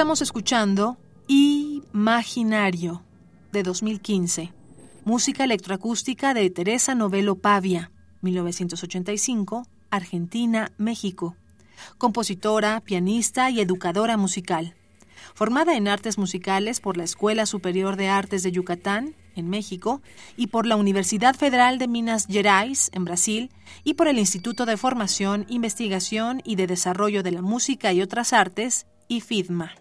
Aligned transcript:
Estamos 0.00 0.22
escuchando 0.22 0.96
Imaginario 1.28 3.02
de 3.52 3.62
2015, 3.62 4.50
música 5.04 5.44
electroacústica 5.44 6.32
de 6.32 6.48
Teresa 6.48 6.94
Novelo 6.94 7.34
Pavia, 7.34 7.92
1985, 8.22 9.66
Argentina, 9.90 10.72
México. 10.78 11.36
Compositora, 11.98 12.80
pianista 12.80 13.50
y 13.50 13.60
educadora 13.60 14.16
musical. 14.16 14.74
Formada 15.34 15.76
en 15.76 15.86
artes 15.86 16.16
musicales 16.16 16.80
por 16.80 16.96
la 16.96 17.04
Escuela 17.04 17.44
Superior 17.44 17.96
de 17.96 18.08
Artes 18.08 18.42
de 18.42 18.52
Yucatán, 18.52 19.14
en 19.36 19.50
México, 19.50 20.00
y 20.34 20.46
por 20.46 20.64
la 20.64 20.76
Universidad 20.76 21.34
Federal 21.34 21.76
de 21.76 21.88
Minas 21.88 22.26
Gerais, 22.26 22.90
en 22.94 23.04
Brasil, 23.04 23.50
y 23.84 23.94
por 23.94 24.08
el 24.08 24.18
Instituto 24.18 24.64
de 24.64 24.78
Formación, 24.78 25.44
Investigación 25.50 26.40
y 26.42 26.56
de 26.56 26.66
Desarrollo 26.66 27.22
de 27.22 27.32
la 27.32 27.42
Música 27.42 27.92
y 27.92 28.00
otras 28.00 28.32
Artes, 28.32 28.86
IFIDMA. 29.08 29.74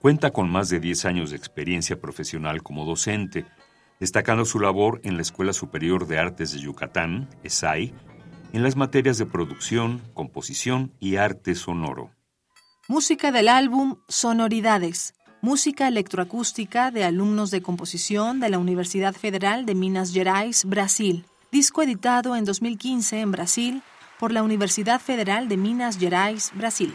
Cuenta 0.00 0.30
con 0.30 0.50
más 0.50 0.70
de 0.70 0.80
10 0.80 1.04
años 1.04 1.30
de 1.30 1.36
experiencia 1.36 2.00
profesional 2.00 2.62
como 2.62 2.86
docente, 2.86 3.44
destacando 3.98 4.46
su 4.46 4.58
labor 4.58 4.98
en 5.04 5.16
la 5.16 5.22
Escuela 5.22 5.52
Superior 5.52 6.06
de 6.06 6.18
Artes 6.18 6.52
de 6.52 6.58
Yucatán, 6.58 7.28
ESAI, 7.44 7.92
en 8.54 8.62
las 8.62 8.76
materias 8.76 9.18
de 9.18 9.26
producción, 9.26 10.00
composición 10.14 10.94
y 11.00 11.16
arte 11.16 11.54
sonoro. 11.54 12.12
Música 12.88 13.30
del 13.30 13.48
álbum 13.48 13.96
Sonoridades, 14.08 15.12
música 15.42 15.86
electroacústica 15.86 16.90
de 16.90 17.04
alumnos 17.04 17.50
de 17.50 17.60
composición 17.60 18.40
de 18.40 18.48
la 18.48 18.58
Universidad 18.58 19.14
Federal 19.14 19.66
de 19.66 19.74
Minas 19.74 20.14
Gerais, 20.14 20.64
Brasil. 20.64 21.26
Disco 21.52 21.82
editado 21.82 22.36
en 22.36 22.46
2015 22.46 23.20
en 23.20 23.32
Brasil 23.32 23.82
por 24.18 24.32
la 24.32 24.42
Universidad 24.42 24.98
Federal 24.98 25.46
de 25.48 25.58
Minas 25.58 25.98
Gerais, 25.98 26.52
Brasil. 26.54 26.94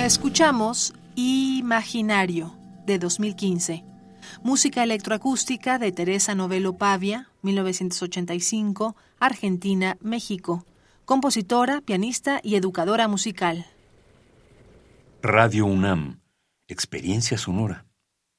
Escuchamos 0.00 0.94
Imaginario 1.14 2.56
de 2.86 2.98
2015, 2.98 3.84
música 4.42 4.82
electroacústica 4.82 5.78
de 5.78 5.92
Teresa 5.92 6.34
Novelo 6.34 6.78
Pavia, 6.78 7.28
1985, 7.42 8.96
Argentina, 9.20 9.98
México, 10.00 10.64
compositora, 11.04 11.82
pianista 11.82 12.40
y 12.42 12.54
educadora 12.54 13.08
musical. 13.08 13.66
Radio 15.20 15.66
UNAM, 15.66 16.20
experiencia 16.66 17.36
sonora. 17.36 17.84